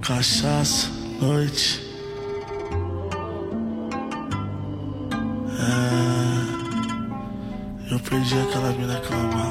[0.00, 0.88] cachaça,
[1.20, 1.80] noite.
[5.58, 5.92] É,
[7.92, 9.49] eu perdi aquela mina amava.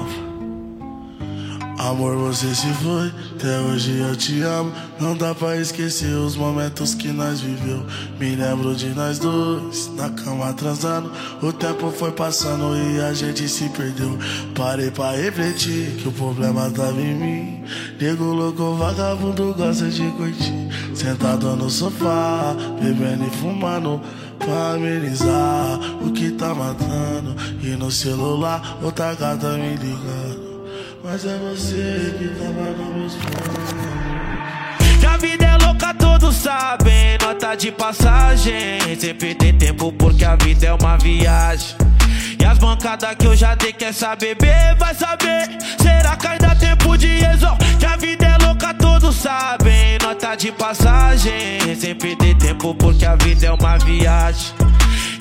[1.80, 4.70] Amor, você se foi, até hoje eu te amo.
[5.00, 7.86] Não dá pra esquecer os momentos que nós viveu.
[8.20, 11.10] Me lembro de nós dois, na cama transando.
[11.42, 14.20] O tempo foi passando e a gente se perdeu.
[14.54, 17.64] Parei pra refletir que o problema tava em mim.
[17.98, 20.68] Nego louco, vagabundo gosta de curtir.
[20.94, 24.02] Sentado no sofá, bebendo e fumando.
[24.38, 27.38] Pra amenizar o que tá matando.
[27.64, 30.49] E no celular, outra gata me ligando.
[31.04, 35.00] Mas é você que tava nos meus planos.
[35.00, 37.18] Que a vida é louca, todos sabem.
[37.22, 38.80] Nota de passagem.
[39.00, 41.78] Sempre tem tempo porque a vida é uma viagem.
[42.38, 45.48] E as bancadas que eu já dei, quer saber, bebê, vai saber.
[45.82, 47.48] Será que ainda tempo de exo?
[47.80, 49.98] Que a vida é louca, todos sabem.
[50.04, 51.60] Nota de passagem.
[51.80, 54.54] Sempre tem tempo porque a vida é uma viagem.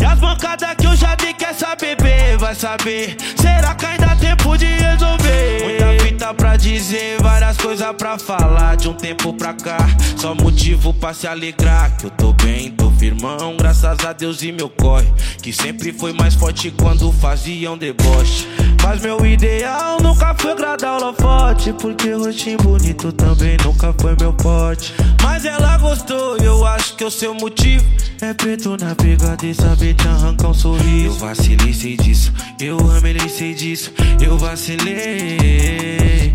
[0.00, 3.17] E as bancadas que eu já dei, quer saber, bebê, vai saber.
[3.36, 5.77] Será que ainda tempo de resolver?
[6.19, 8.77] Muita fita pra dizer, várias coisas pra falar.
[8.77, 9.78] De um tempo pra cá,
[10.16, 11.97] só motivo pra se alegrar.
[11.97, 15.06] Que eu tô bem, tô firmão, graças a Deus e meu corre.
[15.41, 18.48] Que sempre foi mais forte quando faziam deboche.
[18.89, 21.75] Mas meu ideal nunca foi agradar o holofote.
[21.75, 24.95] Porque rostinho bonito também nunca foi meu forte.
[25.22, 27.84] Mas ela gostou, eu acho que o seu motivo
[28.22, 31.06] é preto na pegada e saber te arrancar um sorriso.
[31.06, 32.33] Eu vacilei, sei disso.
[32.58, 33.92] Eu amei, sei disso.
[34.19, 36.34] Eu vacilei.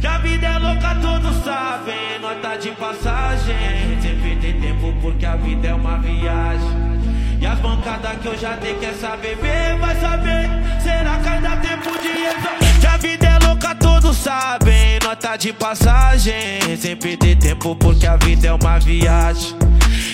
[0.00, 2.20] Que a vida é louca, todos sabem.
[2.22, 3.99] Nota de passagem.
[7.60, 10.48] As bancadas que eu já dei, quer saber, bem, vai saber.
[10.82, 12.80] Será que ainda tempo de resolver?
[12.80, 14.98] Que a vida é louca, todos sabem.
[15.04, 16.58] Nota de passagem.
[16.78, 19.54] Sempre tem tempo porque a vida é uma viagem.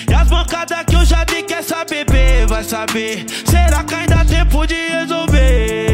[0.09, 2.05] E as bancadas que eu já dei, quer saber,
[2.49, 3.25] vai saber.
[3.45, 5.86] Será que ainda tempo de resolver?